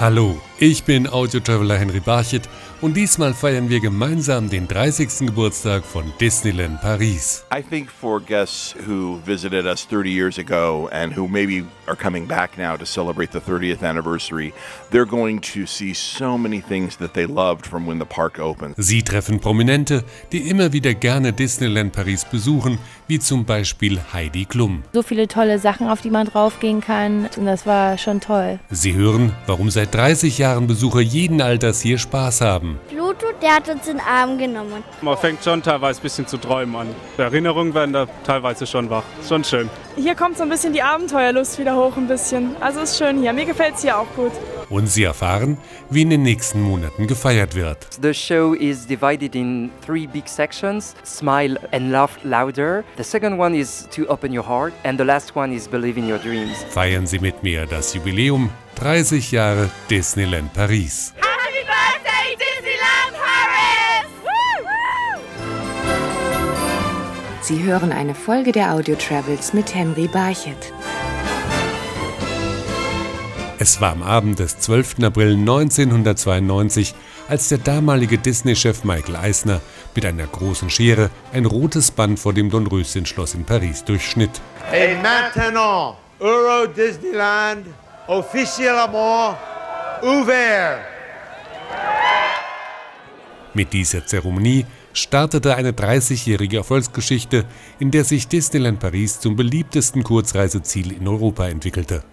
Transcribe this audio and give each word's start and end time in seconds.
Hallo, 0.00 0.36
ich 0.60 0.82
bin 0.82 1.08
Audio-Traveler 1.08 1.76
Henry 1.76 2.00
Barchet 2.00 2.48
und 2.80 2.96
diesmal 2.96 3.32
feiern 3.32 3.68
wir 3.68 3.78
gemeinsam 3.78 4.50
den 4.50 4.66
30. 4.66 5.26
Geburtstag 5.26 5.84
von 5.84 6.12
Disneyland 6.20 6.80
Paris. 6.80 7.44
I 7.56 7.62
think 7.62 7.88
for 7.90 8.20
guests 8.20 8.74
who 8.86 9.20
visited 9.24 9.66
us 9.66 9.86
30 9.86 10.10
years 10.10 10.38
ago 10.38 10.88
and 10.90 11.16
who 11.16 11.28
maybe 11.28 11.64
are 11.86 11.96
coming 11.96 12.26
back 12.26 12.58
now 12.58 12.76
to 12.76 12.84
celebrate 12.84 13.30
the 13.32 13.40
30th 13.40 13.82
anniversary, 13.82 14.52
they're 14.90 15.08
going 15.08 15.40
to 15.40 15.64
see 15.64 15.94
so 15.94 16.36
many 16.36 16.60
things 16.60 16.96
that 16.96 17.14
they 17.14 17.26
loved 17.26 17.64
from 17.64 17.86
when 17.86 18.00
the 18.00 18.06
park 18.06 18.40
opened. 18.40 18.74
Sie 18.78 19.02
treffen 19.02 19.38
Prominente, 19.38 20.02
die 20.32 20.48
immer 20.48 20.72
wieder 20.72 20.94
gerne 20.94 21.32
Disneyland 21.32 21.92
Paris 21.92 22.24
besuchen, 22.24 22.78
wie 23.06 23.20
zum 23.20 23.44
Beispiel 23.44 24.00
Heidi 24.12 24.44
Klum. 24.44 24.82
So 24.92 25.02
viele 25.02 25.28
tolle 25.28 25.60
Sachen, 25.60 25.88
auf 25.88 26.00
die 26.00 26.10
man 26.10 26.26
draufgehen 26.26 26.80
kann 26.80 27.28
und 27.36 27.46
das 27.46 27.64
war 27.64 27.96
schon 27.96 28.20
toll. 28.20 28.58
Sie 28.70 28.94
hören, 28.94 29.32
warum 29.46 29.70
seit 29.70 29.94
30 29.94 30.38
Jahren 30.38 30.47
Besucher 30.56 31.00
jeden 31.00 31.40
Alters 31.40 31.80
hier 31.80 31.98
Spaß 31.98 32.40
haben. 32.40 32.78
Pluto, 32.88 33.26
der 33.42 33.56
hat 33.56 33.68
uns 33.68 33.86
in 33.86 33.98
den 33.98 34.06
Arm 34.06 34.38
genommen. 34.38 34.82
Man 35.02 35.16
fängt 35.16 35.44
schon 35.44 35.62
teilweise 35.62 36.00
ein 36.00 36.02
bisschen 36.02 36.26
zu 36.26 36.38
träumen 36.38 36.74
an. 36.76 36.86
Die 37.16 37.22
Erinnerungen 37.22 37.74
werden 37.74 37.92
da 37.92 38.06
teilweise 38.24 38.66
schon 38.66 38.88
wach. 38.90 39.04
Schon 39.26 39.44
schön. 39.44 39.68
Hier 39.96 40.14
kommt 40.14 40.36
so 40.36 40.42
ein 40.44 40.48
bisschen 40.48 40.72
die 40.72 40.82
Abenteuerlust 40.82 41.58
wieder 41.58 41.76
hoch 41.76 41.96
ein 41.96 42.08
bisschen. 42.08 42.56
Also 42.60 42.80
ist 42.80 42.98
schön 42.98 43.20
hier. 43.20 43.32
Mir 43.32 43.46
gefällt 43.46 43.74
es 43.76 43.82
hier 43.82 43.98
auch 43.98 44.06
gut. 44.16 44.32
Und 44.70 44.86
Sie 44.88 45.04
erfahren, 45.04 45.56
wie 45.90 46.02
in 46.02 46.10
den 46.10 46.22
nächsten 46.22 46.60
Monaten 46.60 47.06
gefeiert 47.06 47.54
wird. 47.54 47.78
The 48.02 48.12
show 48.12 48.52
is 48.54 48.86
divided 48.86 49.34
in 49.34 49.70
three 49.84 50.06
big 50.06 50.28
sections 50.28 50.94
Smile 51.04 51.58
and 51.72 51.90
Laugh 51.90 52.18
Louder. 52.22 52.84
The 52.96 53.04
second 53.04 53.38
one 53.38 53.56
is 53.56 53.88
To 53.94 54.06
Open 54.08 54.36
Your 54.36 54.46
Heart. 54.46 54.74
And 54.84 54.98
the 54.98 55.04
last 55.04 55.34
one 55.34 55.54
is 55.54 55.66
Believe 55.66 55.98
in 55.98 56.10
Your 56.10 56.18
Dreams. 56.18 56.64
Feiern 56.70 57.06
Sie 57.06 57.18
mit 57.18 57.42
mir 57.42 57.66
das 57.66 57.94
Jubiläum 57.94 58.50
30 58.76 59.32
Jahre 59.32 59.70
Disneyland 59.90 60.52
Paris. 60.52 61.12
Happy 61.16 61.64
Birthday, 61.64 62.36
Disneyland 62.36 63.14
Paris! 63.14 64.06
Sie 67.40 67.62
hören 67.62 67.90
eine 67.92 68.14
Folge 68.14 68.52
der 68.52 68.72
Audio 68.74 68.94
Travels 68.96 69.52
mit 69.54 69.74
Henry 69.74 70.06
Barchet. 70.06 70.72
Es 73.60 73.80
war 73.80 73.90
am 73.90 74.04
Abend 74.04 74.38
des 74.38 74.56
12. 74.60 75.02
April 75.02 75.34
1992, 75.34 76.94
als 77.28 77.48
der 77.48 77.58
damalige 77.58 78.16
Disney-Chef 78.16 78.84
Michael 78.84 79.16
Eisner 79.16 79.60
mit 79.96 80.04
einer 80.06 80.28
großen 80.28 80.70
Schere 80.70 81.10
ein 81.32 81.44
rotes 81.44 81.90
Band 81.90 82.20
vor 82.20 82.32
dem 82.32 82.50
Dornröschen-Schloss 82.50 83.34
in 83.34 83.44
Paris 83.44 83.84
durchschnitt. 83.84 84.30
Et 84.72 85.02
maintenant, 85.02 85.96
Euro 86.20 86.68
Disneyland 86.68 87.66
officiellement 88.06 89.36
ouvert. 90.02 90.78
Mit 93.54 93.72
dieser 93.72 94.06
Zeremonie 94.06 94.66
startete 94.92 95.56
eine 95.56 95.72
30-jährige 95.72 96.58
Erfolgsgeschichte, 96.58 97.44
in 97.80 97.90
der 97.90 98.04
sich 98.04 98.28
Disneyland 98.28 98.78
Paris 98.78 99.18
zum 99.18 99.34
beliebtesten 99.34 100.04
Kurzreiseziel 100.04 100.92
in 100.92 101.08
Europa 101.08 101.48
entwickelte. 101.48 102.04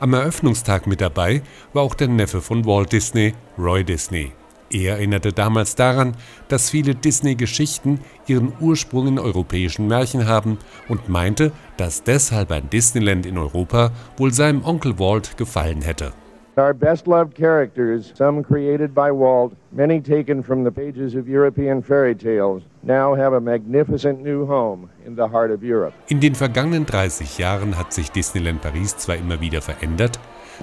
Am 0.00 0.14
Eröffnungstag 0.14 0.86
mit 0.86 1.00
dabei 1.00 1.42
war 1.72 1.82
auch 1.82 1.94
der 1.94 2.06
Neffe 2.06 2.40
von 2.40 2.64
Walt 2.64 2.92
Disney, 2.92 3.34
Roy 3.58 3.82
Disney. 3.82 4.32
Er 4.70 4.96
erinnerte 4.96 5.32
damals 5.32 5.74
daran, 5.74 6.14
dass 6.46 6.70
viele 6.70 6.94
Disney-Geschichten 6.94 8.00
ihren 8.28 8.52
Ursprung 8.60 9.08
in 9.08 9.18
europäischen 9.18 9.88
Märchen 9.88 10.28
haben 10.28 10.58
und 10.88 11.08
meinte, 11.08 11.50
dass 11.78 12.04
deshalb 12.04 12.52
ein 12.52 12.70
Disneyland 12.70 13.26
in 13.26 13.38
Europa 13.38 13.90
wohl 14.16 14.32
seinem 14.32 14.64
Onkel 14.64 15.00
Walt 15.00 15.36
gefallen 15.36 15.82
hätte. 15.82 16.12
Our 16.58 16.74
best 16.74 17.06
loved 17.06 17.36
characters, 17.36 18.12
some 18.16 18.42
created 18.42 18.92
by 18.92 19.12
Walt, 19.12 19.52
many 19.70 20.00
taken 20.00 20.42
from 20.42 20.64
the 20.64 20.72
pages 20.72 21.14
of 21.14 21.28
European 21.28 21.82
fairy 21.82 22.16
tales, 22.16 22.64
now 22.82 23.14
have 23.14 23.32
a 23.32 23.40
magnificent 23.40 24.20
new 24.24 24.44
home 24.44 24.90
in 25.06 25.14
the 25.14 25.28
heart 25.28 25.52
of 25.52 25.62
Europe. 25.62 25.94
In 26.08 26.18
den 26.18 26.34
vergangenen 26.34 26.84
30 26.84 27.38
Jahren 27.38 27.78
hat 27.78 27.92
sich 27.92 28.10
Disneyland 28.10 28.60
Paris 28.60 28.96
zwar 28.96 29.14
immer 29.14 29.40
wieder 29.40 29.62
verändert, 29.62 30.18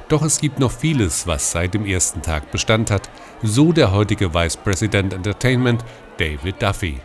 doch 0.09 0.21
es 0.21 0.41
gibt 0.41 0.59
noch 0.59 0.71
vieles, 0.71 1.27
was 1.27 1.49
seit 1.53 1.73
dem 1.73 1.85
ersten 1.85 2.21
Tag 2.21 2.51
Bestand 2.51 2.91
hat, 2.91 3.09
so 3.41 3.71
der 3.71 3.93
heutige 3.93 4.33
Vice 4.33 4.57
President 4.57 5.13
Entertainment 5.13 5.85
David 6.17 6.61
Duffy. 6.61 6.99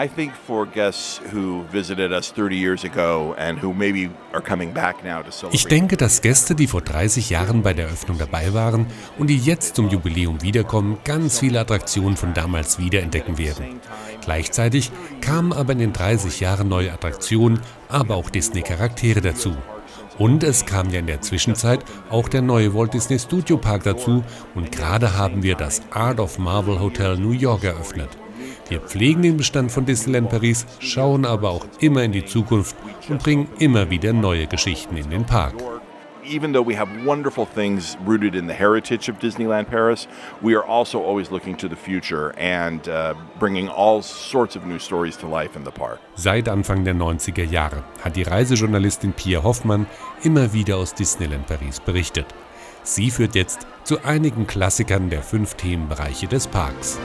I 0.00 0.06
think 0.06 0.32
for 0.46 0.64
guests 0.64 1.20
who 1.32 1.64
visited 1.72 2.12
us 2.12 2.30
30 2.30 2.54
years 2.54 2.84
ago 2.84 3.34
and 3.36 3.60
who 3.60 3.74
maybe 3.74 4.08
are 4.32 4.40
coming 4.40 4.72
back 4.72 5.02
now 5.02 5.22
to 5.22 5.32
celebrate. 5.32 5.56
Ich 5.56 5.66
denke, 5.66 5.96
dass 5.96 6.22
Gäste, 6.22 6.54
die 6.54 6.68
vor 6.68 6.82
30 6.82 7.30
Jahren 7.30 7.62
bei 7.62 7.74
der 7.74 7.86
Eröffnung 7.86 8.16
dabei 8.16 8.54
waren 8.54 8.86
und 9.18 9.26
die 9.26 9.36
jetzt 9.36 9.74
zum 9.74 9.88
Jubiläum 9.88 10.40
wiederkommen, 10.40 10.98
ganz 11.02 11.40
viele 11.40 11.58
Attraktionen 11.58 12.16
von 12.16 12.32
damals 12.32 12.78
wiederentdecken 12.78 13.38
werden. 13.38 13.80
Gleichzeitig 14.20 14.92
kamen 15.20 15.52
aber 15.52 15.72
in 15.72 15.80
den 15.80 15.92
30 15.92 16.38
Jahren 16.38 16.68
neue 16.68 16.92
Attraktionen, 16.92 17.58
aber 17.88 18.14
auch 18.14 18.30
Disney-Charaktere 18.30 19.20
dazu. 19.20 19.56
Und 20.16 20.44
es 20.44 20.64
kam 20.64 20.90
ja 20.90 21.00
in 21.00 21.08
der 21.08 21.22
Zwischenzeit 21.22 21.84
auch 22.08 22.28
der 22.28 22.42
neue 22.42 22.72
Walt 22.72 22.94
Disney 22.94 23.18
Studio 23.18 23.56
Park 23.56 23.82
dazu 23.82 24.22
und 24.54 24.70
gerade 24.70 25.16
haben 25.16 25.42
wir 25.42 25.56
das 25.56 25.82
Art 25.90 26.20
of 26.20 26.38
Marvel 26.38 26.78
Hotel 26.78 27.16
New 27.16 27.32
York 27.32 27.64
eröffnet. 27.64 28.10
Wir 28.68 28.80
pflegen 28.80 29.22
den 29.22 29.38
Bestand 29.38 29.72
von 29.72 29.86
Disneyland 29.86 30.28
Paris, 30.28 30.66
schauen 30.78 31.24
aber 31.24 31.50
auch 31.50 31.66
immer 31.80 32.02
in 32.02 32.12
die 32.12 32.26
Zukunft 32.26 32.76
und 33.08 33.22
bringen 33.22 33.48
immer 33.58 33.88
wieder 33.88 34.12
neue 34.12 34.46
Geschichten 34.46 34.96
in 34.96 35.08
den 35.08 35.24
Park. 35.24 35.54
Even 36.22 36.52
though 36.52 36.66
we 36.66 36.76
have 36.76 36.90
wonderful 37.06 37.46
things 37.46 37.96
rooted 38.04 38.34
in 38.34 38.46
the 38.46 38.52
heritage 38.52 39.08
of 39.08 39.18
Disneyland 39.18 39.70
Paris, 39.70 40.06
we 40.42 40.54
are 40.54 40.66
also 40.66 41.02
always 41.02 41.30
looking 41.30 41.56
to 41.56 41.68
the 41.68 41.76
future 41.76 42.34
and 42.38 42.86
uh, 42.86 43.14
bringing 43.38 43.66
all 43.70 44.02
sorts 44.02 44.54
of 44.54 44.66
new 44.66 44.78
stories 44.78 45.16
to 45.16 45.26
life 45.26 45.56
in 45.56 45.64
the 45.64 45.70
park. 45.70 46.00
Seit 46.16 46.50
Anfang 46.50 46.84
der 46.84 46.94
90er 46.94 47.44
Jahre 47.44 47.82
hat 48.04 48.16
die 48.16 48.24
Reisejournalistin 48.24 49.14
Pia 49.14 49.42
Hoffmann 49.42 49.86
immer 50.22 50.52
wieder 50.52 50.76
aus 50.76 50.92
Disneyland 50.92 51.46
Paris 51.46 51.80
berichtet. 51.80 52.26
Sie 52.82 53.10
führt 53.10 53.34
jetzt 53.34 53.66
zu 53.84 54.04
einigen 54.04 54.46
Klassikern 54.46 55.08
der 55.08 55.22
fünf 55.22 55.54
Themenbereiche 55.54 56.26
des 56.26 56.46
Parks. 56.46 56.98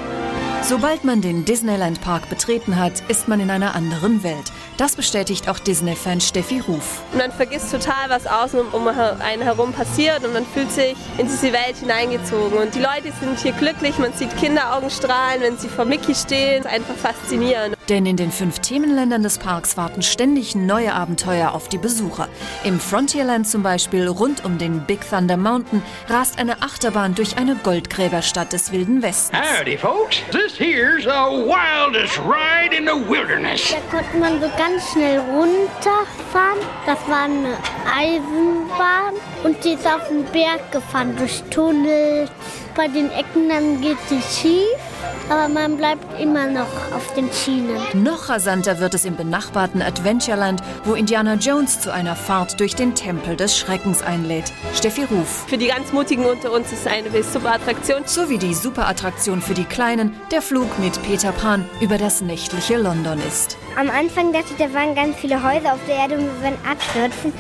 Sobald 0.66 1.04
man 1.04 1.20
den 1.20 1.44
Disneyland 1.44 2.00
Park 2.00 2.30
betreten 2.30 2.80
hat, 2.80 2.94
ist 3.10 3.28
man 3.28 3.42
in 3.42 3.52
einer 3.52 3.76
anderen 3.76 4.24
Welt. 4.24 4.50
Das 4.78 4.96
bestätigt 4.96 5.50
auch 5.50 5.60
Disney-Fan 5.60 6.22
Steffi 6.22 6.60
Ruf. 6.60 7.02
Man 7.18 7.34
vergisst 7.34 7.70
total, 7.70 8.10
was 8.10 8.26
außen 8.26 8.62
um 8.72 8.88
einen 8.88 9.42
herum 9.42 9.74
passiert 9.74 10.24
und 10.24 10.32
man 10.32 10.46
fühlt 10.46 10.72
sich 10.72 10.96
in 11.18 11.28
diese 11.28 11.52
Welt 11.52 11.76
hineingezogen. 11.82 12.58
Und 12.58 12.74
die 12.76 12.80
Leute 12.80 13.12
sind 13.20 13.38
hier 13.40 13.52
glücklich, 13.52 13.98
man 14.00 14.14
sieht 14.14 14.36
Kinderaugen 14.38 14.90
strahlen, 14.90 15.42
wenn 15.42 15.58
sie 15.58 15.68
vor 15.68 15.84
Mickey 15.84 16.16
stehen. 16.16 16.66
Einfach 16.66 16.96
faszinierend. 16.96 17.76
Denn 17.90 18.06
in 18.06 18.16
den 18.16 18.32
fünf 18.32 18.60
Themenländern 18.60 19.24
des 19.24 19.38
Parks 19.38 19.76
warten 19.76 20.02
ständig 20.02 20.56
neue 20.56 20.94
Abenteuer 20.94 21.52
auf 21.52 21.68
die 21.68 21.78
Besucher. 21.78 22.30
Im 22.64 22.80
Frontierland 22.80 23.48
zum 23.48 23.62
Beispiel 23.62 24.08
rund 24.08 24.46
um 24.46 24.58
den 24.58 24.86
Big 24.86 25.02
Thunder 25.10 25.38
Mountain 25.38 25.82
rast 26.08 26.40
eine 26.40 26.62
Achterbahn 26.62 27.14
durch 27.16 27.38
eine 27.38 27.56
Goldgräberstadt 27.56 28.54
des 28.54 28.72
Wilden 28.72 29.02
Westens. 29.02 29.40
Howdy, 29.60 29.78
folks. 29.78 30.22
This 30.32 30.58
here's 30.58 31.04
the 31.04 31.10
wildest 31.10 32.18
ride 32.20 32.74
in 32.76 32.86
the 32.86 33.10
wilderness. 33.10 33.72
Da 33.72 33.98
konnte 33.98 34.18
man 34.18 34.42
so 34.42 34.50
ganz 34.58 34.92
schnell 34.92 35.20
runterfahren. 35.20 36.60
Das 36.86 37.00
war 37.08 37.24
eine 37.24 37.58
Eisenbahn 37.96 39.14
und 39.44 39.64
die 39.64 39.74
ist 39.74 39.86
auf 39.86 40.08
den 40.08 40.24
Berg 40.26 40.72
gefahren 40.72 41.16
durch 41.18 41.44
Tunnel. 41.50 42.30
Bei 42.76 42.88
den 42.88 43.12
Ecken 43.12 43.50
dann 43.50 43.82
geht 43.82 43.98
sie 44.08 44.22
schief, 44.22 44.80
aber 45.30 45.48
man 45.48 45.78
bleibt 45.78 46.20
immer 46.20 46.48
noch 46.48 46.68
auf 46.94 47.14
den 47.16 47.32
Schienen. 47.32 47.78
Noch 47.94 48.30
rasanter 48.30 48.80
wird 48.80 48.94
es 48.94 49.06
im 49.06 49.16
benachbarten 49.16 49.82
Adventureland, 49.82 50.62
wo 50.84 50.94
Indiana 50.94 51.36
Jones 51.36 51.80
zu 51.80 51.92
einer 51.94 52.16
Fahrt 52.16 52.60
durch 52.60 52.76
den 52.76 52.96
Tempel 52.96 53.36
des 53.36 53.58
Schreckens 53.58 54.02
einlädt. 54.02 54.52
Steffi 54.74 55.04
Ruf. 55.04 55.46
Für 55.48 55.58
die 55.58 55.68
ganz 55.68 55.92
Mutigen 55.94 56.26
unter 56.26 56.52
uns 56.52 56.72
ist 56.72 56.88
eine 56.88 57.24
super 57.24 57.54
Attraktion. 57.54 58.04
Sowie 58.06 58.38
die 58.38 58.54
Superattraktion 58.54 59.42
für 59.42 59.54
die 59.54 59.66
Kleinen, 59.66 60.16
der 60.32 60.42
Flug 60.42 60.80
mit 60.80 61.02
Peter 61.04 61.32
Pan 61.32 61.66
über 61.82 61.98
das 61.98 62.22
nächtliche 62.22 62.78
London 62.78 63.20
ist. 63.28 63.58
Am 63.76 63.90
Anfang 63.90 64.32
dachte 64.34 64.48
ich, 64.52 64.58
da 64.58 64.72
waren 64.74 64.94
ganz 64.94 65.18
viele 65.18 65.42
Häuser 65.44 65.74
auf 65.74 65.80
der 65.88 65.96
Erde 65.96 66.16
und 66.16 66.26
wir 66.26 66.42
werden 66.44 66.58
abstürzen, 66.70 67.34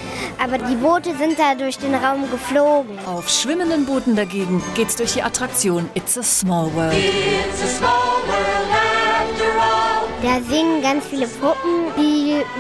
aber 0.44 0.57
die 0.57 0.75
Boote 0.75 1.15
sind 1.15 1.38
da 1.38 1.53
durch 1.53 1.77
den 1.77 1.94
Raum 1.94 2.30
geflogen. 2.31 2.97
Auf 3.06 3.30
schwimmenden 3.30 3.85
Booten 3.85 4.15
dagegen 4.15 4.63
geht's 4.74 4.95
durch 4.95 5.13
die 5.13 5.21
Attraktion 5.21 5.89
It's 5.94 6.18
a 6.18 6.24
Small 6.24 6.74
World. 6.74 6.95
It's 6.95 7.62
a 7.63 7.68
small 7.68 7.91
world 8.27 8.68
after 8.74 9.45
all. 9.62 9.83
Da 10.24 10.41
singen 10.50 10.81
ganz 10.81 11.06
viele 11.06 11.27
Puppen, 11.27 11.91
die 11.97 12.12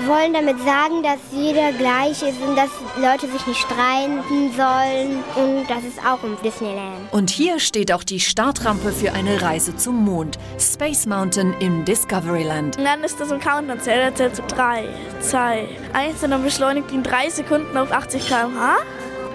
wollen 0.07 0.33
damit 0.33 0.57
sagen, 0.59 1.03
dass 1.03 1.19
jeder 1.31 1.71
gleich 1.71 2.21
ist 2.21 2.41
und 2.47 2.55
dass 2.55 2.69
Leute 2.97 3.27
sich 3.31 3.45
nicht 3.47 3.61
streiten 3.61 4.51
sollen 4.55 5.23
und 5.35 5.69
das 5.69 5.83
ist 5.83 5.99
auch 6.05 6.23
im 6.23 6.37
Disneyland. 6.43 7.11
Und 7.11 7.29
hier 7.29 7.59
steht 7.59 7.91
auch 7.91 8.03
die 8.03 8.19
Startrampe 8.19 8.91
für 8.91 9.13
eine 9.13 9.41
Reise 9.41 9.75
zum 9.75 10.03
Mond. 10.03 10.37
Space 10.59 11.05
Mountain 11.05 11.53
im 11.59 11.85
Discoveryland. 11.85 12.77
Und 12.77 12.83
dann 12.85 13.03
ist 13.03 13.19
da 13.19 13.25
so 13.25 13.35
ein 13.35 13.39
Countdown, 13.39 13.79
zählt 13.79 14.19
er 14.19 14.33
zu 14.33 14.41
3, 14.43 14.83
2, 15.21 15.67
1 15.93 16.23
und 16.23 16.31
dann 16.31 16.43
beschleunigt 16.43 16.91
ihn 16.91 17.03
3 17.03 17.29
Sekunden 17.29 17.77
auf 17.77 17.91
80 17.91 18.27
km/h. 18.27 18.77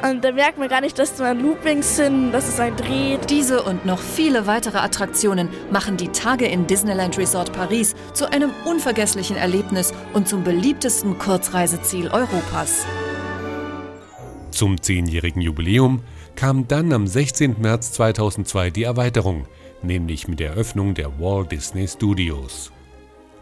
Und 0.03 0.23
da 0.23 0.31
merkt 0.31 0.59
man 0.59 0.69
gar 0.69 0.81
nicht, 0.81 0.99
dass 0.99 1.17
da 1.17 1.33
Loopings 1.33 1.97
sind, 1.97 2.31
dass 2.31 2.49
es 2.49 2.61
ein 2.61 2.77
dreht. 2.77 3.31
Diese 3.31 3.63
und 3.63 3.85
noch 3.85 3.99
viele 3.99 4.47
weitere 4.47 4.79
Attraktionen 4.79 5.49
machen 5.73 5.97
die 5.97 6.09
Tage 6.09 6.47
in 6.47 6.69
Disneyland 6.69 7.19
Resort 7.19 7.53
Paris 7.53 7.97
zu 8.15 8.31
einem 8.31 8.51
unvergesslichen 8.65 9.37
Erlebnis 9.37 9.93
und 10.13 10.29
zum 10.29 10.45
beliebtesten 10.45 11.19
Kurzreiseziel 11.19 12.09
Europas. 12.09 12.87
Zum 14.53 14.81
zehnjährigen 14.81 15.43
Jubiläum 15.43 16.03
kam 16.37 16.69
dann 16.69 16.93
am 16.93 17.09
16. 17.09 17.57
März 17.61 17.93
2002 17.93 18.71
die 18.71 18.85
Erweiterung, 18.85 19.47
nämlich 19.83 20.29
mit 20.29 20.39
der 20.39 20.51
Eröffnung 20.51 20.95
der 20.95 21.19
Walt 21.19 21.51
Disney 21.51 21.89
Studios. 21.89 22.71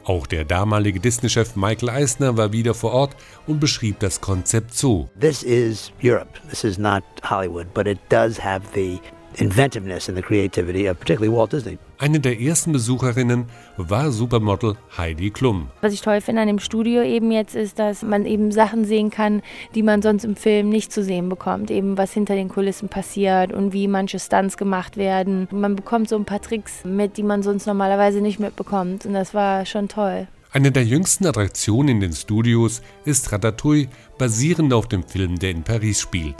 Auch 0.06 0.28
der 0.28 0.44
damalige 0.44 1.00
Disney-Chef 1.00 1.56
Michael 1.56 1.90
Eisner 1.90 2.36
war 2.36 2.52
wieder 2.52 2.74
vor 2.74 2.92
Ort 2.92 3.16
und 3.48 3.58
beschrieb 3.58 3.98
das 3.98 4.20
Konzept 4.20 4.72
so. 4.72 5.10
This 5.18 5.42
is 5.42 5.90
Europe. 6.00 6.28
This 6.48 6.62
is 6.62 6.78
not 6.78 7.02
Hollywood, 7.24 7.74
but 7.74 7.88
it 7.88 7.98
does 8.08 8.38
have 8.38 8.62
the 8.72 9.00
inventiveness 9.38 10.08
and 10.08 10.16
the 10.16 10.22
creativity 10.22 10.88
of 10.88 11.00
particularly 11.00 11.36
Walt 11.36 11.50
Disney. 11.50 11.76
Eine 11.98 12.20
der 12.20 12.38
ersten 12.38 12.72
Besucherinnen 12.72 13.46
war 13.78 14.12
Supermodel 14.12 14.76
Heidi 14.98 15.30
Klum. 15.30 15.68
Was 15.80 15.94
ich 15.94 16.02
toll 16.02 16.20
finde 16.20 16.42
an 16.42 16.46
dem 16.46 16.58
Studio 16.58 17.02
eben 17.02 17.30
jetzt 17.30 17.54
ist, 17.54 17.78
dass 17.78 18.02
man 18.02 18.26
eben 18.26 18.52
Sachen 18.52 18.84
sehen 18.84 19.08
kann, 19.08 19.40
die 19.74 19.82
man 19.82 20.02
sonst 20.02 20.24
im 20.24 20.36
Film 20.36 20.68
nicht 20.68 20.92
zu 20.92 21.02
sehen 21.02 21.30
bekommt. 21.30 21.70
Eben 21.70 21.96
was 21.96 22.12
hinter 22.12 22.34
den 22.34 22.50
Kulissen 22.50 22.90
passiert 22.90 23.50
und 23.50 23.72
wie 23.72 23.88
manche 23.88 24.18
Stunts 24.18 24.58
gemacht 24.58 24.98
werden. 24.98 25.48
Man 25.50 25.74
bekommt 25.74 26.10
so 26.10 26.16
ein 26.16 26.26
paar 26.26 26.42
Tricks 26.42 26.84
mit, 26.84 27.16
die 27.16 27.22
man 27.22 27.42
sonst 27.42 27.66
normalerweise 27.66 28.20
nicht 28.20 28.40
mitbekommt. 28.40 29.06
Und 29.06 29.14
das 29.14 29.32
war 29.32 29.64
schon 29.64 29.88
toll. 29.88 30.26
Eine 30.52 30.72
der 30.72 30.84
jüngsten 30.84 31.26
Attraktionen 31.26 31.88
in 31.88 32.00
den 32.00 32.12
Studios 32.12 32.82
ist 33.06 33.32
Ratatouille, 33.32 33.88
basierend 34.18 34.74
auf 34.74 34.86
dem 34.86 35.02
Film, 35.02 35.38
der 35.38 35.50
in 35.50 35.62
Paris 35.62 36.02
spielt. 36.02 36.36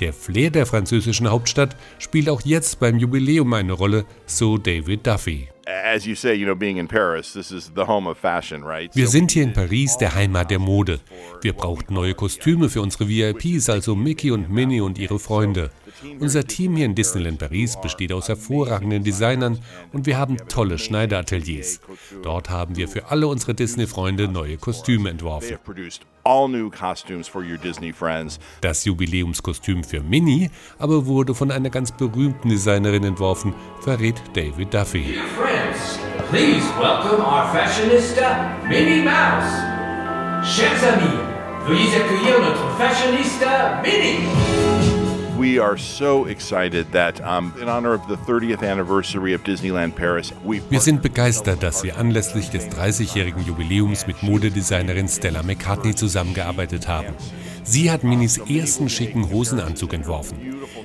Der 0.00 0.12
Flair 0.12 0.50
der 0.50 0.66
französischen 0.66 1.30
Hauptstadt 1.30 1.76
spielt 1.98 2.28
auch 2.28 2.42
jetzt 2.42 2.80
beim 2.80 2.98
Jubiläum 2.98 3.52
eine 3.52 3.72
Rolle, 3.72 4.04
so 4.26 4.58
David 4.58 5.06
Duffy. 5.06 5.48
Wir 8.94 9.08
sind 9.08 9.30
hier 9.30 9.42
in 9.44 9.52
Paris, 9.52 9.96
der 9.96 10.14
Heimat 10.14 10.50
der 10.50 10.58
Mode. 10.58 11.00
Wir 11.40 11.52
brauchten 11.52 11.94
neue 11.94 12.14
Kostüme 12.14 12.68
für 12.68 12.82
unsere 12.82 13.08
VIPs, 13.08 13.68
also 13.68 13.94
Mickey 13.94 14.32
und 14.32 14.50
Minnie 14.50 14.80
und 14.80 14.98
ihre 14.98 15.18
Freunde. 15.18 15.70
Unser 16.20 16.44
Team 16.44 16.76
hier 16.76 16.86
in 16.86 16.94
Disneyland 16.94 17.38
Paris 17.38 17.80
besteht 17.80 18.12
aus 18.12 18.28
hervorragenden 18.28 19.04
Designern 19.04 19.58
und 19.92 20.06
wir 20.06 20.18
haben 20.18 20.36
tolle 20.48 20.78
Schneiderateliers. 20.78 21.80
Dort 22.22 22.50
haben 22.50 22.76
wir 22.76 22.88
für 22.88 23.10
alle 23.10 23.26
unsere 23.26 23.54
Disney-Freunde 23.54 24.28
neue 24.28 24.56
Kostüme 24.56 25.10
entworfen. 25.10 25.58
Das 28.60 28.84
Jubiläumskostüm 28.84 29.84
für 29.84 30.00
Minnie 30.00 30.50
aber 30.78 31.06
wurde 31.06 31.34
von 31.34 31.50
einer 31.50 31.70
ganz 31.70 31.92
berühmten 31.92 32.48
Designerin 32.48 33.04
entworfen, 33.04 33.54
verrät 33.80 34.22
David 34.34 34.72
Duffy. 34.72 35.02
Dear 35.02 35.24
friends, 35.36 35.98
please 36.30 36.66
welcome 36.80 37.22
our 37.24 37.52
fashionista 37.52 38.56
Minnie 38.68 39.02
Mouse. 39.02 39.72
Chers 40.44 40.82
amis, 40.82 41.18
veuillez 41.66 41.94
accueillir 41.94 42.38
notre 42.40 42.68
fashionista 42.76 43.80
Minnie. 43.82 44.71
We 45.42 45.58
are 45.58 45.76
so 45.76 46.26
excited 46.26 46.92
that 46.92 47.20
um, 47.20 47.52
in 47.60 47.68
honor 47.68 47.94
of 47.94 48.06
the 48.06 48.14
30th 48.14 48.62
anniversary 48.62 49.34
of 49.34 49.42
Disneyland 49.42 49.96
Paris, 49.96 50.32
we 50.44 50.62
Wir 50.70 50.78
sind 50.80 51.02
begeistert, 51.02 51.64
dass 51.64 51.82
wir 51.82 51.98
anlässlich 51.98 52.50
des 52.50 52.68
30-jährigen 52.68 53.44
Jubiläums 53.44 54.06
mit 54.06 54.22
Modedesignerin 54.22 55.08
Stella 55.08 55.42
McCartney 55.42 55.96
zusammengearbeitet 55.96 56.86
haben. 56.86 57.08
Sie 57.64 57.90
hat 57.90 58.04
Minis 58.04 58.38
ersten 58.38 58.88
schicken 58.88 59.30
Hosenanzug 59.30 59.92
entworfen. 59.94 60.38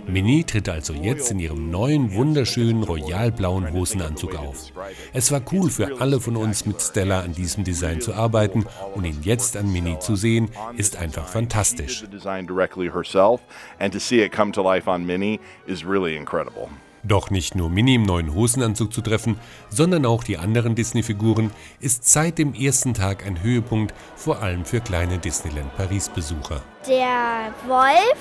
Minnie 0.07 0.43
tritt 0.43 0.69
also 0.69 0.93
jetzt 0.93 1.31
in 1.31 1.39
ihrem 1.39 1.69
neuen, 1.69 2.13
wunderschönen, 2.13 2.83
royalblauen 2.83 3.73
Hosenanzug 3.73 4.35
auf. 4.35 4.71
Es 5.13 5.31
war 5.31 5.41
cool 5.51 5.69
für 5.69 5.99
alle 5.99 6.19
von 6.19 6.35
uns, 6.35 6.65
mit 6.65 6.81
Stella 6.81 7.21
an 7.21 7.33
diesem 7.33 7.63
Design 7.63 8.01
zu 8.01 8.13
arbeiten 8.13 8.65
und 8.95 9.05
ihn 9.05 9.19
jetzt 9.23 9.57
an 9.57 9.71
Minnie 9.71 9.99
zu 9.99 10.15
sehen, 10.15 10.49
ist 10.75 10.97
einfach 10.97 11.27
fantastisch. 11.27 12.05
Doch 17.03 17.29
nicht 17.29 17.55
nur 17.55 17.69
Minnie 17.69 17.95
im 17.95 18.03
neuen 18.03 18.33
Hosenanzug 18.33 18.91
zu 18.91 19.01
treffen, 19.01 19.39
sondern 19.69 20.05
auch 20.05 20.23
die 20.23 20.37
anderen 20.37 20.75
Disney-Figuren 20.75 21.51
ist 21.79 22.07
seit 22.07 22.37
dem 22.37 22.53
ersten 22.53 22.93
Tag 22.93 23.25
ein 23.25 23.41
Höhepunkt, 23.41 23.93
vor 24.15 24.41
allem 24.41 24.65
für 24.65 24.81
kleine 24.81 25.17
Disneyland 25.17 25.75
Paris-Besucher. 25.77 26.61
Der 26.87 27.53
Wolf, 27.67 28.17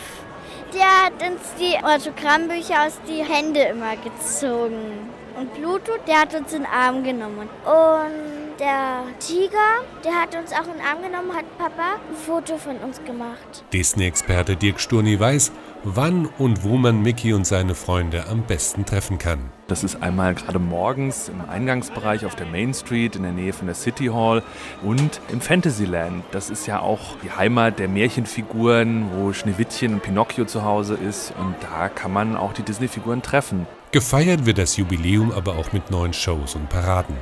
der 0.72 1.06
hat 1.06 1.14
uns 1.22 1.40
die 1.58 1.76
Autogrammbücher 1.76 2.86
aus 2.86 2.98
die 3.08 3.24
Hände 3.24 3.60
immer 3.60 3.96
gezogen. 3.96 5.10
Und 5.38 5.52
Pluto, 5.54 5.92
der 6.06 6.20
hat 6.20 6.34
uns 6.34 6.52
in 6.52 6.62
den 6.62 6.72
Arm 6.72 7.04
genommen. 7.04 7.48
Und 7.64 8.45
der 8.58 9.04
Tiger, 9.18 9.84
der 10.04 10.14
hat 10.14 10.34
uns 10.34 10.52
auch 10.52 10.66
in 10.66 10.74
den 10.74 10.80
Arm 10.80 11.02
genommen, 11.02 11.36
hat 11.36 11.44
Papa 11.58 11.96
ein 12.08 12.16
Foto 12.16 12.56
von 12.56 12.76
uns 12.78 13.02
gemacht. 13.04 13.64
Disney-Experte 13.72 14.56
Dirk 14.56 14.80
Sturni 14.80 15.18
weiß, 15.18 15.52
wann 15.84 16.26
und 16.38 16.64
wo 16.64 16.76
man 16.76 17.02
Mickey 17.02 17.32
und 17.32 17.46
seine 17.46 17.74
Freunde 17.74 18.26
am 18.28 18.42
besten 18.42 18.84
treffen 18.84 19.18
kann. 19.18 19.50
Das 19.68 19.84
ist 19.84 20.02
einmal 20.02 20.34
gerade 20.34 20.58
morgens 20.58 21.28
im 21.28 21.40
Eingangsbereich 21.48 22.24
auf 22.24 22.34
der 22.34 22.46
Main 22.46 22.72
Street 22.72 23.16
in 23.16 23.22
der 23.22 23.32
Nähe 23.32 23.52
von 23.52 23.66
der 23.66 23.74
City 23.74 24.06
Hall 24.06 24.42
und 24.82 25.20
im 25.30 25.40
Fantasyland. 25.40 26.24
Das 26.30 26.50
ist 26.50 26.66
ja 26.66 26.80
auch 26.80 27.16
die 27.22 27.30
Heimat 27.30 27.78
der 27.78 27.88
Märchenfiguren, 27.88 29.10
wo 29.14 29.32
Schneewittchen 29.32 29.94
und 29.94 30.02
Pinocchio 30.02 30.44
zu 30.44 30.64
Hause 30.64 30.94
ist 30.94 31.32
und 31.38 31.54
da 31.60 31.88
kann 31.88 32.12
man 32.12 32.36
auch 32.36 32.52
die 32.52 32.62
Disney-Figuren 32.62 33.22
treffen. 33.22 33.66
Gefeiert 33.92 34.46
wird 34.46 34.58
das 34.58 34.76
Jubiläum 34.76 35.32
aber 35.32 35.56
auch 35.56 35.72
mit 35.72 35.90
neuen 35.90 36.12
Shows 36.12 36.54
und 36.54 36.68
Paraden. 36.68 37.16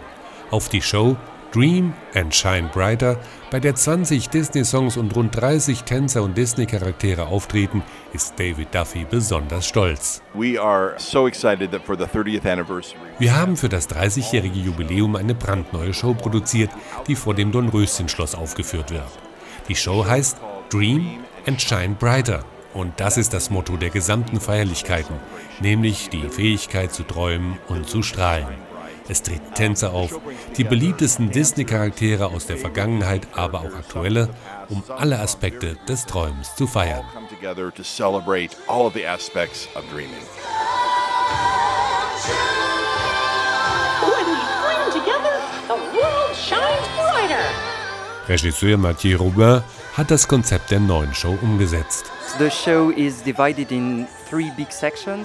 Auf 0.51 0.69
die 0.69 0.83
Show 0.83 1.17
Dream 1.55 1.93
and 2.15 2.35
Shine 2.35 2.69
Brighter, 2.73 3.17
bei 3.53 3.61
der 3.61 3.77
20 3.77 4.29
Disney-Songs 4.29 4.97
und 4.97 5.15
rund 5.15 5.37
30 5.37 5.85
Tänzer 5.85 6.25
und 6.25 6.37
Disney-Charaktere 6.37 7.27
auftreten, 7.27 7.83
ist 8.13 8.35
David 8.37 8.75
Duffy 8.75 9.07
besonders 9.09 9.69
stolz. 9.69 10.21
We 10.35 10.61
are 10.61 10.95
so 10.99 11.29
excited 11.29 11.71
that 11.71 11.83
for 11.85 11.97
the 11.97 12.07
30th 12.07 12.51
anniversary 12.51 12.99
Wir 13.21 13.37
haben 13.37 13.57
für 13.57 13.69
das 13.69 13.89
30-jährige 13.89 14.59
Jubiläum 14.59 15.15
eine 15.15 15.37
brandneue 15.37 15.95
Show 15.95 16.15
produziert, 16.15 16.71
die 17.07 17.15
vor 17.15 17.35
dem 17.35 17.53
Dornröschen-Schloss 17.53 18.35
aufgeführt 18.35 18.91
wird. 18.91 19.13
Die 19.69 19.77
Show 19.77 20.05
heißt 20.05 20.39
Dream 20.71 21.21
and 21.47 21.63
Shine 21.63 21.95
Brighter. 22.01 22.45
Und 22.73 22.99
das 22.99 23.17
ist 23.17 23.33
das 23.33 23.51
Motto 23.51 23.77
der 23.77 23.91
gesamten 23.91 24.41
Feierlichkeiten, 24.41 25.15
nämlich 25.61 26.09
die 26.09 26.29
Fähigkeit 26.29 26.93
zu 26.93 27.05
träumen 27.05 27.59
und 27.69 27.89
zu 27.89 28.03
strahlen. 28.03 28.74
Es 29.07 29.23
treten 29.23 29.53
Tänzer 29.55 29.93
auf, 29.93 30.19
die 30.57 30.65
beliebtesten 30.65 31.31
Disney-Charaktere 31.31 32.27
aus 32.27 32.47
der 32.47 32.57
Vergangenheit, 32.57 33.27
aber 33.33 33.61
auch 33.61 33.75
aktuelle, 33.75 34.31
um 34.71 34.83
alle 34.89 35.19
Aspekte 35.19 35.77
des 35.87 36.07
Träumens 36.07 36.55
zu 36.57 36.67
feiern. 36.67 37.05
When 44.01 44.27
we 44.27 44.37
bring 44.63 44.91
together, 44.93 45.41
the 45.69 45.77
world 45.97 46.35
shines 46.37 46.89
brighter. 46.97 47.74
Regisseur 48.29 48.79
Mathieu 48.79 49.19
Robin 49.19 49.63
hat 49.95 50.11
das 50.11 50.27
Konzept 50.27 50.71
der 50.71 50.81
neuen 50.81 51.15
Show 51.15 51.37
umgesetzt. 51.43 52.11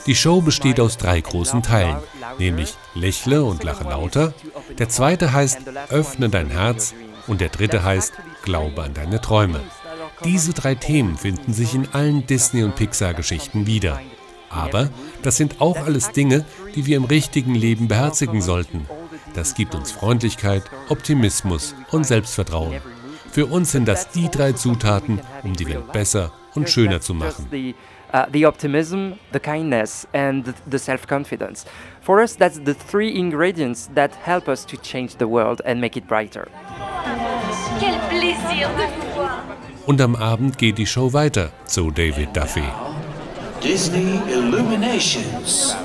Die 0.05 0.15
Show 0.15 0.41
besteht 0.41 0.79
aus 0.79 0.97
drei 0.97 1.21
großen 1.21 1.63
Teilen, 1.63 1.97
nämlich 2.37 2.75
Lächle 2.93 3.43
und 3.43 3.63
Lache 3.63 3.85
lauter. 3.85 4.33
Der 4.77 4.89
zweite 4.89 5.33
heißt 5.33 5.59
Öffne 5.89 6.29
dein 6.29 6.49
Herz 6.49 6.93
und 7.27 7.41
der 7.41 7.49
dritte 7.49 7.83
heißt 7.83 8.13
Glaube 8.43 8.83
an 8.83 8.93
deine 8.93 9.21
Träume. 9.21 9.61
Diese 10.25 10.53
drei 10.53 10.75
Themen 10.75 11.17
finden 11.17 11.53
sich 11.53 11.73
in 11.73 11.87
allen 11.93 12.27
Disney- 12.27 12.63
und 12.63 12.75
Pixar-Geschichten 12.75 13.65
wieder. 13.65 14.01
Aber 14.49 14.89
das 15.21 15.37
sind 15.37 15.61
auch 15.61 15.77
alles 15.77 16.11
Dinge, 16.11 16.43
die 16.75 16.85
wir 16.85 16.97
im 16.97 17.05
richtigen 17.05 17.55
Leben 17.55 17.87
beherzigen 17.87 18.41
sollten. 18.41 18.85
Das 19.39 19.55
gibt 19.55 19.73
uns 19.73 19.89
Freundlichkeit, 19.89 20.63
Optimismus 20.89 21.73
und 21.91 22.05
Selbstvertrauen. 22.05 22.81
Für 23.31 23.45
uns 23.45 23.71
sind 23.71 23.87
das 23.87 24.09
die 24.09 24.27
drei 24.27 24.51
Zutaten, 24.51 25.21
um 25.43 25.55
die 25.55 25.65
Welt 25.65 25.93
besser 25.93 26.33
und 26.55 26.69
schöner 26.69 26.99
zu 26.99 27.13
machen. 27.13 27.47
The, 27.49 27.73
uh, 28.13 28.25
the 28.33 28.45
optimism, 28.45 29.13
the 29.31 29.39
kindness, 29.39 30.05
and 30.11 30.53
the, 30.69 30.77
self 30.77 31.07
confidence. 31.07 31.65
For 32.01 32.19
us, 32.19 32.35
that's 32.35 32.59
the 32.65 32.73
three 32.73 33.17
ingredients 33.17 33.89
that 33.95 34.11
help 34.25 34.49
us 34.49 34.65
to 34.65 34.75
change 34.75 35.15
the 35.19 35.29
world 35.29 35.61
and 35.65 35.79
make 35.79 35.97
it 35.97 36.05
brighter. 36.05 36.45
Und 39.85 40.01
am 40.01 40.17
Abend 40.17 40.57
geht 40.57 40.77
die 40.77 40.85
Show 40.85 41.13
weiter, 41.13 41.53
so 41.63 41.89
David 41.89 42.35
Duffy. 42.35 42.67
Disney 43.61 44.19
Illuminations. 44.29 45.77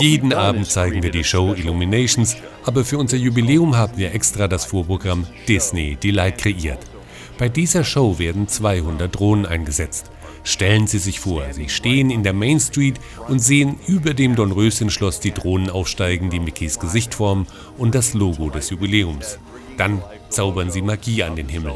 Jeden 0.00 0.32
Abend 0.32 0.66
zeigen 0.66 1.00
wir 1.00 1.12
die 1.12 1.22
Show 1.22 1.54
Illuminations, 1.54 2.36
aber 2.64 2.84
für 2.84 2.98
unser 2.98 3.16
Jubiläum 3.16 3.76
haben 3.76 3.96
wir 3.96 4.12
extra 4.12 4.48
das 4.48 4.64
Vorprogramm 4.64 5.28
Disney 5.46 5.94
Delight 5.94 6.38
kreiert. 6.38 6.80
Bei 7.38 7.48
dieser 7.48 7.84
Show 7.84 8.18
werden 8.18 8.48
200 8.48 9.14
Drohnen 9.14 9.46
eingesetzt. 9.46 10.10
Stellen 10.42 10.88
Sie 10.88 10.98
sich 10.98 11.20
vor, 11.20 11.44
Sie 11.52 11.68
stehen 11.68 12.10
in 12.10 12.24
der 12.24 12.32
Main 12.32 12.58
Street 12.58 12.98
und 13.28 13.38
sehen 13.38 13.78
über 13.86 14.12
dem 14.12 14.34
Dornröschen-Schloss 14.34 15.20
die 15.20 15.32
Drohnen 15.32 15.70
aufsteigen, 15.70 16.30
die 16.30 16.40
Mickeys 16.40 16.80
Gesicht 16.80 17.14
formen 17.14 17.46
und 17.78 17.94
das 17.94 18.12
Logo 18.12 18.50
des 18.50 18.70
Jubiläums. 18.70 19.38
Dann 19.76 20.02
zaubern 20.30 20.72
Sie 20.72 20.82
Magie 20.82 21.22
an 21.22 21.36
den 21.36 21.48
Himmel. 21.48 21.74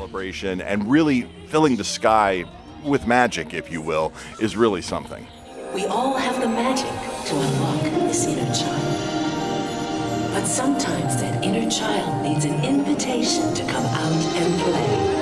With 2.85 3.07
magic, 3.07 3.53
if 3.55 3.71
you 3.71 3.83
will, 3.83 4.13
is 4.39 4.57
really 4.57 4.83
something. 4.83 5.27
We 5.75 5.87
all 5.87 6.15
have 6.19 6.41
the 6.41 6.49
magic 6.49 6.87
to 7.27 7.35
unlock 7.37 8.09
this 8.09 8.27
inner 8.27 8.53
child. 8.53 8.97
But 10.35 10.47
sometimes 10.47 11.17
that 11.21 11.45
inner 11.45 11.69
child 11.71 12.23
needs 12.23 12.45
an 12.45 12.65
invitation 12.65 13.53
to 13.55 13.63
come 13.65 13.85
out 13.87 14.37
and 14.37 14.59
play. 14.63 15.21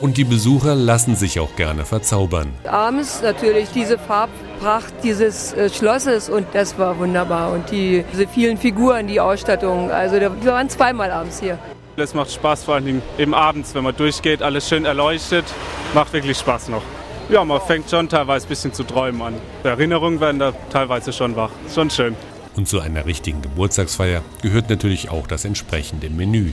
Und 0.00 0.16
die 0.16 0.24
Besucher 0.24 0.74
lassen 0.76 1.16
sich 1.16 1.40
auch 1.40 1.56
gerne 1.56 1.84
verzaubern. 1.84 2.52
Abends 2.68 3.20
natürlich 3.20 3.68
diese 3.74 3.98
Farbpracht 3.98 4.92
dieses 5.02 5.52
äh, 5.54 5.68
Schlosses 5.70 6.28
und 6.30 6.46
das 6.52 6.78
war 6.78 6.98
wunderbar. 6.98 7.50
Und 7.52 7.70
die, 7.72 8.04
diese 8.12 8.28
vielen 8.28 8.58
Figuren, 8.58 9.08
die 9.08 9.20
Ausstattung, 9.20 9.90
also 9.90 10.20
da- 10.20 10.30
wir 10.40 10.52
waren 10.52 10.68
zweimal 10.68 11.10
abends 11.10 11.40
hier. 11.40 11.58
Es 11.96 12.14
macht 12.14 12.30
Spaß, 12.30 12.62
vor 12.62 12.74
allen 12.76 12.84
Dingen 12.86 13.02
eben 13.18 13.34
abends, 13.34 13.74
wenn 13.74 13.82
man 13.82 13.96
durchgeht, 13.96 14.40
alles 14.40 14.68
schön 14.68 14.84
erleuchtet. 14.84 15.44
Macht 15.94 16.12
wirklich 16.12 16.36
Spaß 16.36 16.68
noch. 16.68 16.82
Ja, 17.30 17.44
man 17.44 17.60
fängt 17.60 17.88
schon 17.90 18.08
teilweise 18.08 18.46
ein 18.46 18.48
bisschen 18.48 18.72
zu 18.72 18.84
träumen 18.84 19.22
an. 19.22 19.34
Die 19.64 19.68
Erinnerungen 19.68 20.20
werden 20.20 20.38
da 20.38 20.52
teilweise 20.70 21.12
schon 21.12 21.34
wach. 21.34 21.50
Ist 21.66 21.74
Schon 21.74 21.90
schön. 21.90 22.16
Und 22.56 22.68
zu 22.68 22.80
einer 22.80 23.06
richtigen 23.06 23.40
Geburtstagsfeier 23.40 24.22
gehört 24.42 24.68
natürlich 24.68 25.10
auch 25.10 25.26
das 25.26 25.44
entsprechende 25.44 26.10
Menü. 26.10 26.52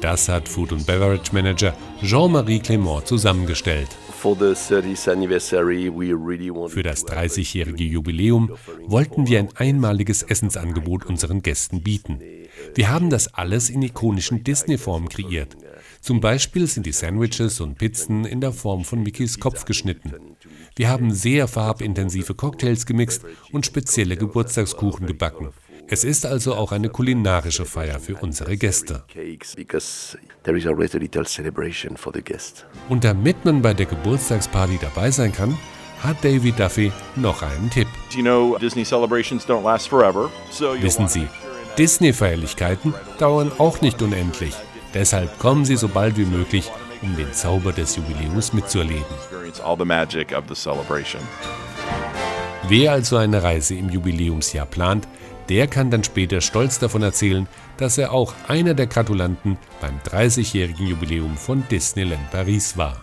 Das 0.00 0.28
hat 0.28 0.48
Food 0.48 0.72
und 0.72 0.86
Beverage 0.86 1.32
Manager 1.32 1.74
Jean-Marie 2.02 2.60
Clément 2.60 3.04
zusammengestellt. 3.04 3.88
For 4.18 4.36
the 4.36 4.54
30th 4.54 5.10
anniversary, 5.10 5.90
we 5.90 6.12
really 6.14 6.50
want 6.50 6.72
Für 6.72 6.82
das 6.82 7.06
30-jährige 7.06 7.84
Jubiläum 7.84 8.52
wollten 8.86 9.26
wir 9.26 9.38
ein 9.38 9.48
einmaliges 9.56 10.22
Essensangebot 10.22 11.06
unseren 11.06 11.42
Gästen 11.42 11.82
bieten. 11.82 12.20
Wir 12.74 12.90
haben 12.90 13.10
das 13.10 13.32
alles 13.34 13.70
in 13.70 13.82
ikonischen 13.82 14.44
Disney-Formen 14.44 15.08
kreiert. 15.08 15.56
Zum 16.00 16.20
Beispiel 16.20 16.66
sind 16.66 16.86
die 16.86 16.92
Sandwiches 16.92 17.60
und 17.60 17.78
Pizzen 17.78 18.24
in 18.24 18.40
der 18.40 18.52
Form 18.52 18.84
von 18.84 19.02
Mickeys 19.02 19.38
Kopf 19.38 19.64
geschnitten. 19.64 20.12
Wir 20.74 20.88
haben 20.88 21.12
sehr 21.12 21.46
farbintensive 21.46 22.34
Cocktails 22.34 22.86
gemixt 22.86 23.22
und 23.52 23.66
spezielle 23.66 24.16
Geburtstagskuchen 24.16 25.06
gebacken. 25.06 25.50
Es 25.88 26.04
ist 26.04 26.24
also 26.24 26.54
auch 26.54 26.72
eine 26.72 26.88
kulinarische 26.88 27.66
Feier 27.66 28.00
für 28.00 28.16
unsere 28.16 28.56
Gäste. 28.56 29.04
cakes 29.12 29.54
because 29.54 30.16
there 30.42 30.56
is 30.56 30.66
always 30.66 30.94
a 30.94 30.98
little 30.98 31.26
celebration 31.26 31.96
for 31.96 32.12
the 32.14 32.22
guests. 32.22 32.64
Und 32.88 33.04
damit 33.04 33.44
man 33.44 33.60
bei 33.60 33.74
der 33.74 33.86
Geburtstagsparty 33.86 34.78
dabei 34.80 35.10
sein 35.10 35.32
kann, 35.32 35.58
hat 36.02 36.16
David 36.24 36.58
Duffy 36.58 36.90
noch 37.16 37.42
einen 37.42 37.70
Tipp. 37.70 37.88
You 38.10 38.22
know, 38.22 38.56
Disney 38.58 38.84
celebrations 38.84 39.46
don't 39.46 39.62
last 39.62 39.88
forever, 39.88 40.30
so 40.50 40.72
you'll 40.72 40.82
Wissen 40.82 41.08
Sie, 41.08 41.28
Disney-Feierlichkeiten 41.78 42.94
dauern 43.18 43.50
auch 43.58 43.80
nicht 43.80 44.02
unendlich. 44.02 44.54
Deshalb 44.94 45.38
kommen 45.38 45.64
Sie 45.64 45.76
so 45.76 45.88
bald 45.88 46.16
wie 46.18 46.26
möglich, 46.26 46.70
um 47.00 47.16
den 47.16 47.32
Zauber 47.32 47.72
des 47.72 47.96
Jubiläums 47.96 48.52
mitzuerleben. 48.52 49.04
Wer 52.68 52.92
also 52.92 53.16
eine 53.16 53.42
Reise 53.42 53.74
im 53.74 53.88
Jubiläumsjahr 53.88 54.66
plant, 54.66 55.08
der 55.48 55.66
kann 55.66 55.90
dann 55.90 56.04
später 56.04 56.40
stolz 56.40 56.78
davon 56.78 57.02
erzählen, 57.02 57.48
dass 57.76 57.98
er 57.98 58.12
auch 58.12 58.34
einer 58.48 58.74
der 58.74 58.86
Gratulanten 58.86 59.58
beim 59.80 59.98
30-jährigen 59.98 60.86
Jubiläum 60.86 61.36
von 61.36 61.64
Disneyland 61.70 62.30
Paris 62.30 62.76
war. 62.76 63.02